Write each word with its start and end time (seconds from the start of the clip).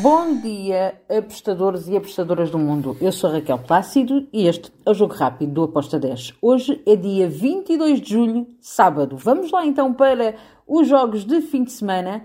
Bom 0.00 0.36
dia, 0.36 0.98
apostadores 1.06 1.86
e 1.86 1.94
apostadoras 1.94 2.50
do 2.50 2.58
mundo. 2.58 2.96
Eu 2.98 3.12
sou 3.12 3.30
Raquel 3.30 3.58
Plácido 3.58 4.26
e 4.32 4.46
este 4.46 4.72
é 4.86 4.90
o 4.90 4.94
Jogo 4.94 5.12
Rápido 5.12 5.52
do 5.52 5.64
Aposta 5.64 5.98
10. 5.98 6.32
Hoje 6.40 6.80
é 6.86 6.96
dia 6.96 7.28
22 7.28 8.00
de 8.00 8.10
julho, 8.10 8.46
sábado. 8.58 9.18
Vamos 9.18 9.50
lá 9.50 9.66
então 9.66 9.92
para 9.92 10.34
os 10.66 10.88
jogos 10.88 11.26
de 11.26 11.42
fim 11.42 11.62
de 11.62 11.72
semana 11.72 12.24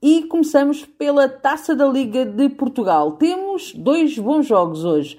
e 0.00 0.22
começamos 0.22 0.86
pela 0.86 1.28
Taça 1.28 1.76
da 1.76 1.86
Liga 1.86 2.24
de 2.24 2.48
Portugal. 2.48 3.12
Temos 3.12 3.74
dois 3.74 4.18
bons 4.18 4.46
jogos 4.46 4.82
hoje. 4.82 5.18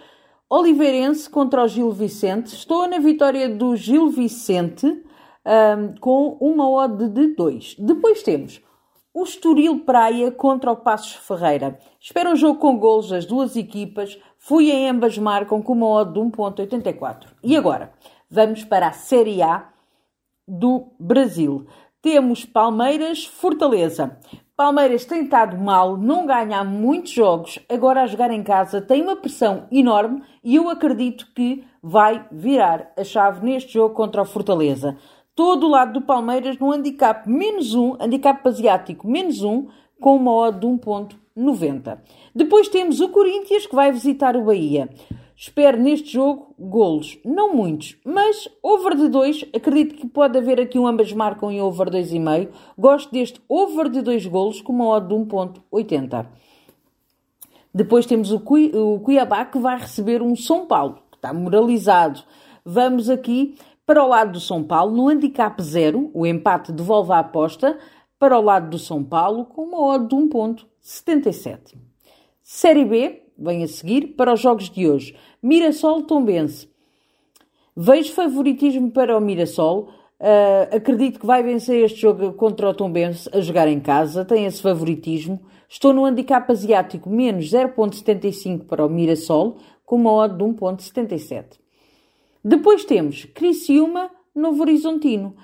Oliveirense 0.49 1.29
contra 1.29 1.63
o 1.63 1.67
Gil 1.67 1.91
Vicente. 1.91 2.55
Estou 2.55 2.87
na 2.87 2.97
vitória 2.97 3.47
do 3.47 3.75
Gil 3.75 4.09
Vicente 4.09 4.87
um, 4.87 5.95
com 5.99 6.37
uma 6.41 6.67
odd 6.67 7.07
de 7.07 7.35
2. 7.35 7.75
Depois 7.77 8.23
temos 8.23 8.59
o 9.13 9.23
Estoril 9.23 9.79
Praia 9.79 10.31
contra 10.31 10.71
o 10.71 10.75
Passos 10.75 11.13
Ferreira. 11.13 11.77
Espero 11.99 12.31
um 12.31 12.35
jogo 12.35 12.59
com 12.59 12.77
golos 12.77 13.09
das 13.09 13.25
duas 13.25 13.55
equipas. 13.55 14.17
Fui 14.39 14.71
em 14.71 14.89
ambas 14.89 15.17
marcam 15.17 15.61
com 15.61 15.73
uma 15.73 15.87
odd 15.87 16.13
de 16.13 16.19
1.84. 16.19 17.27
E 17.43 17.55
agora, 17.55 17.93
vamos 18.29 18.63
para 18.63 18.87
a 18.87 18.91
Série 18.91 19.43
A 19.43 19.69
do 20.47 20.87
Brasil. 20.99 21.67
Temos 22.01 22.43
Palmeiras 22.43 23.23
Fortaleza. 23.23 24.17
Palmeiras 24.55 25.05
tem 25.05 25.23
estado 25.23 25.57
mal, 25.57 25.97
não 25.97 26.25
ganha 26.25 26.59
há 26.59 26.63
muitos 26.63 27.11
jogos, 27.11 27.57
agora 27.67 28.03
a 28.03 28.07
jogar 28.07 28.29
em 28.29 28.43
casa 28.43 28.79
tem 28.79 29.01
uma 29.01 29.15
pressão 29.15 29.65
enorme 29.71 30.21
e 30.43 30.55
eu 30.55 30.69
acredito 30.69 31.27
que 31.35 31.65
vai 31.81 32.27
virar 32.31 32.91
a 32.95 33.03
chave 33.03 33.43
neste 33.43 33.73
jogo 33.73 33.95
contra 33.95 34.21
o 34.21 34.25
Fortaleza 34.25 34.95
todo 35.35 35.65
o 35.65 35.69
lado 35.69 35.93
do 35.93 36.01
Palmeiras 36.01 36.57
no 36.57 36.71
handicap 36.71 37.27
menos 37.29 37.73
um, 37.73 37.95
handicap 37.99 38.47
asiático 38.47 39.07
menos 39.07 39.43
um, 39.43 39.67
com 39.99 40.15
uma 40.15 40.31
odd 40.31 40.59
de 40.59 40.67
1.90. 40.67 41.97
Depois 42.35 42.67
temos 42.67 42.99
o 42.99 43.09
Corinthians 43.09 43.65
que 43.65 43.75
vai 43.75 43.91
visitar 43.91 44.35
o 44.35 44.45
Bahia. 44.45 44.89
Espero 45.35 45.81
neste 45.81 46.13
jogo 46.13 46.53
golos, 46.59 47.17
não 47.25 47.53
muitos, 47.53 47.97
mas 48.05 48.47
over 48.61 48.95
de 48.95 49.09
2, 49.09 49.45
acredito 49.53 49.95
que 49.95 50.07
pode 50.07 50.37
haver 50.37 50.61
aqui 50.61 50.77
um 50.77 50.85
ambas 50.85 51.11
marcam 51.11 51.51
em 51.51 51.59
over 51.59 51.89
2,5. 51.89 52.49
Gosto 52.77 53.11
deste 53.11 53.41
over 53.49 53.89
de 53.89 54.01
2 54.01 54.27
golos 54.27 54.61
com 54.61 54.71
uma 54.71 54.87
odd 54.87 55.07
de 55.07 55.15
1.80. 55.15 56.27
Depois 57.73 58.05
temos 58.05 58.31
o, 58.31 58.39
Cuiabá 58.39 59.45
que 59.45 59.57
vai 59.57 59.79
receber 59.79 60.21
um 60.21 60.35
São 60.35 60.67
Paulo, 60.67 60.99
que 61.09 61.17
está 61.17 61.33
moralizado. 61.33 62.21
Vamos 62.63 63.09
aqui 63.09 63.55
para 63.85 64.03
o 64.03 64.07
lado 64.07 64.33
do 64.33 64.39
São 64.39 64.63
Paulo, 64.63 64.95
no 64.95 65.09
handicap 65.09 65.61
zero, 65.61 66.09
o 66.13 66.25
empate 66.25 66.71
devolve 66.71 67.11
a 67.11 67.19
aposta 67.19 67.77
para 68.17 68.39
o 68.39 68.41
lado 68.41 68.69
do 68.69 68.79
São 68.79 69.03
Paulo 69.03 69.45
com 69.45 69.63
uma 69.63 69.81
odd 69.81 70.07
de 70.07 70.15
1.77. 70.15 71.75
Série 72.41 72.85
B, 72.85 73.23
vem 73.37 73.63
a 73.63 73.67
seguir, 73.67 74.15
para 74.15 74.33
os 74.33 74.39
jogos 74.39 74.69
de 74.69 74.89
hoje. 74.89 75.15
Mirassol 75.41 76.03
Tombense. 76.03 76.69
Vejo 77.75 78.13
favoritismo 78.13 78.91
para 78.91 79.17
o 79.17 79.21
Mirassol. 79.21 79.89
Uh, 80.19 80.75
acredito 80.75 81.19
que 81.19 81.25
vai 81.25 81.43
vencer 81.43 81.83
este 81.83 81.99
jogo 81.99 82.31
contra 82.33 82.69
o 82.69 82.73
Tombense 82.73 83.29
a 83.33 83.41
jogar 83.41 83.67
em 83.67 83.81
casa. 83.81 84.23
Tem 84.23 84.45
esse 84.45 84.61
favoritismo. 84.61 85.41
Estou 85.67 85.91
no 85.91 86.05
handicap 86.05 86.49
asiático 86.49 87.09
menos 87.09 87.51
0.75 87.51 88.65
para 88.65 88.85
o 88.85 88.89
Mirassol 88.89 89.57
com 89.85 89.97
uma 89.97 90.13
odd 90.13 90.37
de 90.37 90.43
1.77. 90.43 91.62
Depois 92.43 92.83
temos 92.83 93.23
Criciúma, 93.25 94.11
Novo 94.35 94.61
Horizontino. 94.61 95.35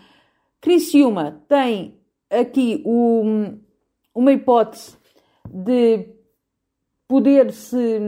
Criciúma 0.59 1.41
tem 1.47 1.97
aqui 2.29 2.83
um, 2.85 3.57
uma 4.13 4.33
hipótese 4.33 4.97
de 5.47 6.09
poder 7.07 7.53
se 7.53 8.01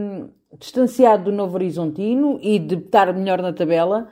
distanciar 0.59 1.23
do 1.23 1.31
Novo 1.31 1.55
Horizontino 1.55 2.37
e 2.41 2.59
de 2.59 2.75
estar 2.75 3.13
melhor 3.13 3.41
na 3.41 3.53
tabela. 3.53 4.09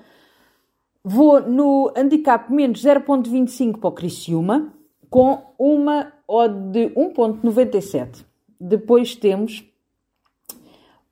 Vou 1.04 1.42
no 1.42 1.92
handicap 1.96 2.52
menos 2.52 2.82
0.25 2.82 3.80
para 3.80 3.90
o 3.90 3.92
Criciúma, 3.92 4.74
com 5.10 5.54
uma 5.58 6.14
odd 6.26 6.72
de 6.72 6.90
1.97. 6.96 8.26
Depois 8.60 9.16
temos 9.16 9.66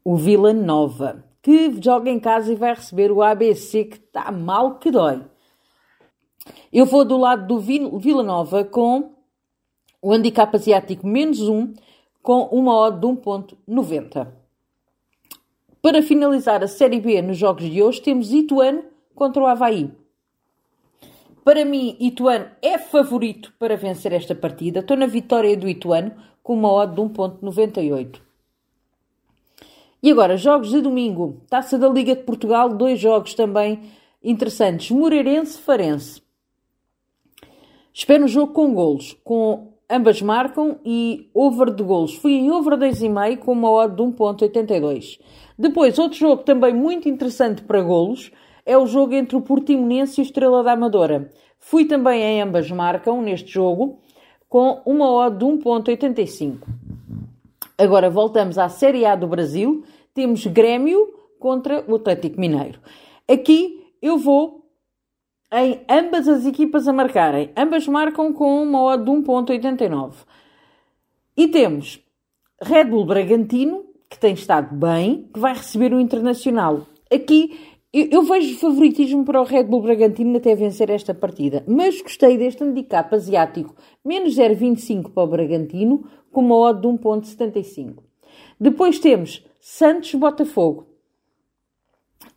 o 0.04 0.16
Vila 0.16 0.54
Nova 0.54 1.27
que 1.48 1.82
joga 1.82 2.10
em 2.10 2.20
casa 2.20 2.52
e 2.52 2.58
vai 2.58 2.76
receber 2.76 3.10
o 3.10 3.24
ABC 3.24 3.86
que 3.86 3.96
está 3.96 4.30
mal 4.34 4.80
que 4.80 4.92
dói. 4.92 5.22
Eu 6.74 6.86
vou 6.86 7.06
do 7.06 7.16
lado 7.16 7.48
do 7.48 7.58
Vila 7.58 8.22
Nova 8.22 8.66
com 8.66 9.14
o 10.02 10.12
handicap 10.12 10.54
asiático 10.54 11.08
menos 11.08 11.40
1 11.40 11.74
com 12.22 12.42
uma 12.48 12.76
odd 12.76 13.00
de 13.00 13.08
1.90. 13.08 14.28
Para 15.82 16.04
finalizar 16.04 16.62
a 16.62 16.68
Série 16.68 17.00
B 17.00 17.22
nos 17.22 17.38
jogos 17.38 17.64
de 17.64 17.82
hoje 17.82 18.02
temos 18.02 18.34
Ituano 18.34 18.84
contra 19.16 19.42
o 19.42 19.48
Havaí. 19.48 19.90
Para 21.46 21.64
mim, 21.64 21.96
Ituano 21.98 22.48
é 22.62 22.78
favorito 22.78 23.54
para 23.58 23.78
vencer 23.78 24.12
esta 24.12 24.36
partida. 24.36 24.82
Estou 24.82 24.98
na 24.98 25.08
vitória 25.08 25.56
do 25.56 25.70
Ituano 25.70 26.12
com 26.44 26.56
uma 26.56 26.74
odd 26.74 26.94
de 26.94 27.02
1.98. 27.02 28.27
E 30.02 30.12
agora, 30.12 30.38
jogos 30.38 30.70
de 30.70 30.82
domingo. 30.82 31.42
Taça 31.50 31.78
da 31.78 31.90
Liga 31.90 32.16
de 32.16 32.24
Portugal, 32.24 32.70
dois 32.70 33.00
jogos 33.00 33.34
também 33.34 33.82
interessantes. 34.24 34.92
Moreirense-Farense. 34.92 36.22
Espero 37.94 38.26
um 38.26 38.28
jogo 38.28 38.54
com 38.54 38.74
golos, 38.74 39.18
com 39.24 39.74
ambas 39.90 40.22
marcam 40.22 40.78
e 40.86 41.30
over 41.34 41.74
de 41.74 41.82
golos. 41.82 42.14
Fui 42.14 42.34
em 42.34 42.52
over 42.52 42.78
2,5 42.78 43.38
com 43.38 43.54
uma 43.54 43.72
odd 43.72 43.96
de 43.96 44.04
1.82. 44.04 45.20
Depois, 45.58 45.98
outro 45.98 46.18
jogo 46.18 46.44
também 46.44 46.74
muito 46.74 47.10
interessante 47.10 47.64
para 47.64 47.82
golos 47.82 48.32
é 48.66 48.78
o 48.78 48.86
jogo 48.86 49.16
entre 49.16 49.36
o 49.36 49.42
Portimonense 49.42 50.20
e 50.20 50.22
o 50.22 50.26
Estrela 50.26 50.62
da 50.62 50.74
Amadora. 50.74 51.32
Fui 51.58 51.86
também 51.86 52.22
em 52.22 52.42
ambas 52.42 52.70
marcam 52.70 53.22
neste 53.22 53.52
jogo 53.52 54.00
com 54.48 54.82
uma 54.86 55.10
odd 55.12 55.38
de 55.38 55.46
1.85. 55.46 56.87
Agora 57.78 58.10
voltamos 58.10 58.58
à 58.58 58.68
Série 58.70 59.06
A 59.06 59.16
do 59.16 59.28
Brasil. 59.28 59.84
Temos 60.14 60.46
Grêmio 60.48 61.14
contra 61.40 61.86
o 61.88 61.96
Atlético 61.96 62.40
Mineiro. 62.40 62.80
Aqui 63.30 63.86
eu 64.02 64.18
vou 64.18 64.66
em 65.54 65.82
ambas 65.88 66.28
as 66.28 66.46
equipas 66.46 66.88
a 66.88 66.94
marcarem. 66.94 67.52
Ambas 67.56 67.88
marcam 67.88 68.34
com 68.34 68.64
uma 68.64 68.82
odd 68.82 69.06
de 69.06 69.12
1.89. 69.12 70.14
E 71.38 71.48
temos 71.48 72.00
Red 72.60 72.86
Bull 72.86 73.06
Bragantino, 73.06 73.86
que 74.10 74.18
tem 74.18 74.34
estado 74.34 74.76
bem, 74.76 75.30
que 75.32 75.40
vai 75.40 75.54
receber 75.54 75.94
o 75.94 76.00
Internacional. 76.00 76.88
Aqui 77.14 77.77
eu, 78.02 78.08
eu, 78.12 78.24
vejo 78.24 78.60
favoritismo 78.60 79.26
para 79.26 79.42
o 79.42 79.44
Red 79.44 79.64
Bull 79.64 79.82
Bragantino 79.82 80.38
até 80.38 80.54
vencer 80.54 80.90
esta 80.90 81.14
partida, 81.14 81.64
mas 81.68 82.02
gostei 82.02 82.38
deste 82.38 82.64
handicap 82.64 83.14
asiático, 83.16 83.76
menos 84.06 84.36
0,25 84.36 85.12
para 85.12 85.24
o 85.24 85.28
Bragantino, 85.28 86.06
com 86.32 86.42
uma 86.42 86.56
odd 86.56 86.82
de 86.82 86.88
1,75. 86.88 88.04
Depois 88.60 89.00
temos 89.00 89.46
Santos 89.60 90.14
Botafogo. 90.14 90.88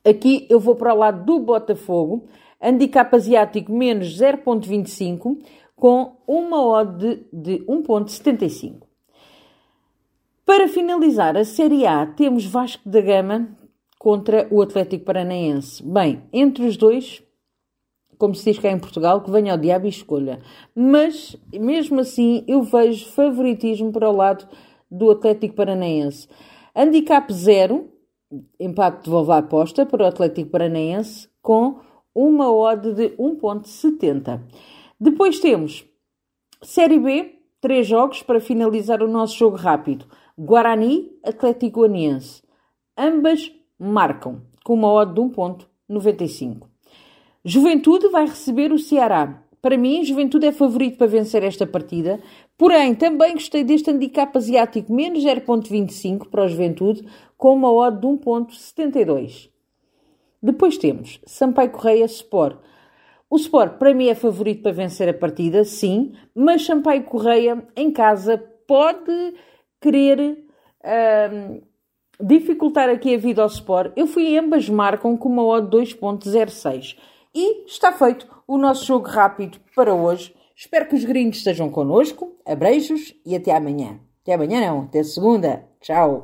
Aqui 0.05 0.47
eu 0.49 0.59
vou 0.59 0.77
para 0.77 0.95
o 0.95 0.99
lado 0.99 1.25
do 1.25 1.39
Botafogo, 1.41 2.25
handicap 2.61 3.15
asiático 3.15 3.73
menos 3.73 4.19
0,25, 4.19 5.39
com 5.77 6.17
uma 6.27 6.65
odd 6.65 6.99
de, 7.33 7.59
de 7.59 7.65
1,75. 7.67 8.83
Para 10.47 10.69
finalizar 10.69 11.37
a 11.37 11.45
Série 11.45 11.87
A, 11.87 12.07
temos 12.07 12.45
Vasco 12.45 12.89
da 12.89 13.01
Gama 13.01 13.60
contra 14.01 14.49
o 14.51 14.63
Atlético 14.63 15.05
Paranaense. 15.05 15.83
Bem, 15.83 16.23
entre 16.33 16.65
os 16.65 16.79
dois, 16.79 17.23
como 18.17 18.35
se 18.35 18.51
diz 18.51 18.59
cá 18.59 18.71
em 18.71 18.79
Portugal, 18.79 19.21
que 19.21 19.31
venha 19.31 19.53
ao 19.53 19.59
diabo 19.59 19.85
e 19.85 19.91
escolha. 19.91 20.41
Mas, 20.75 21.37
mesmo 21.53 22.01
assim, 22.01 22.43
eu 22.49 22.63
vejo 22.63 23.11
favoritismo 23.11 23.93
para 23.93 24.09
o 24.09 24.17
lado 24.17 24.49
do 24.91 25.11
Atlético 25.11 25.55
Paranaense. 25.55 26.27
Handicap 26.75 27.31
0, 27.31 27.93
empate 28.59 29.05
de 29.05 29.11
vovó 29.11 29.35
aposta 29.35 29.85
para 29.85 30.05
o 30.05 30.07
Atlético 30.07 30.49
Paranaense, 30.49 31.29
com 31.43 31.81
uma 32.15 32.51
odd 32.51 32.95
de 32.95 33.11
1.70. 33.19 34.41
Depois 34.99 35.41
temos 35.41 35.85
Série 36.63 36.99
B, 36.99 37.35
três 37.61 37.87
jogos 37.87 38.23
para 38.23 38.41
finalizar 38.41 39.03
o 39.03 39.09
nosso 39.09 39.37
jogo 39.37 39.57
rápido. 39.57 40.07
Guarani, 40.39 41.11
Atlético 41.23 41.81
Goianiense. 41.81 42.43
Ambas 42.97 43.60
marcam, 43.81 44.43
com 44.63 44.75
uma 44.75 44.93
odd 44.93 45.15
de 45.15 45.21
1.95. 45.21 46.69
Juventude 47.45 48.09
vai 48.09 48.27
receber 48.27 48.73
o 48.73 48.79
Ceará. 48.79 49.43
Para 49.63 49.77
mim, 49.77 50.05
Juventude 50.05 50.47
é 50.47 50.53
favorito 50.53 50.99
para 50.99 51.07
vencer 51.07 51.43
esta 51.43 51.67
partida, 51.67 52.21
porém 52.57 52.95
também 52.95 53.33
gostei 53.33 53.65
deste 53.65 53.91
handicap 53.91 54.37
asiático 54.37 54.93
menos 54.93 55.23
0.25 55.25 56.29
para 56.29 56.45
o 56.45 56.49
Juventude, 56.49 57.07
com 57.37 57.55
uma 57.55 57.73
odd 57.73 58.01
de 58.01 58.07
1.72. 58.07 59.51
Depois 60.43 60.79
temos 60.79 61.21
Sampaio 61.27 61.71
Correia 61.71 62.05
Sport. 62.07 62.59
O 63.29 63.37
Sport 63.37 63.79
para 63.79 63.95
mim 63.95 64.09
é 64.09 64.15
favorito 64.15 64.63
para 64.63 64.73
vencer 64.73 65.09
a 65.09 65.15
partida, 65.15 65.65
sim, 65.65 66.13
mas 66.35 66.65
Sampaio 66.65 67.05
Correia 67.05 67.63
em 67.77 67.91
casa 67.91 68.39
pode 68.67 69.35
querer 69.81 70.45
uh, 70.81 71.63
dificultar 72.23 72.89
aqui 72.89 73.15
a 73.15 73.19
vida 73.19 73.43
ao 73.43 73.49
Sport, 73.49 73.93
eu 73.97 74.07
fui 74.07 74.37
ambas 74.37 74.69
marcam 74.69 75.17
com 75.17 75.29
uma 75.29 75.45
odd 75.45 75.77
2.06. 75.77 76.97
E 77.35 77.65
está 77.67 77.93
feito 77.93 78.27
o 78.47 78.59
nosso 78.59 78.87
jogo 78.87 79.07
rápido 79.09 79.59
para 79.75 79.95
hoje. 79.95 80.35
Espero 80.57 80.89
que 80.89 80.97
os 80.97 81.05
gringos 81.05 81.39
estejam 81.39 81.71
connosco. 81.71 82.37
Abreijos 82.45 83.15
e 83.25 83.35
até 83.35 83.55
amanhã. 83.55 83.99
Até 84.23 84.35
amanhã 84.35 84.61
não, 84.61 84.83
até 84.83 85.03
segunda. 85.03 85.65
Tchau. 85.81 86.23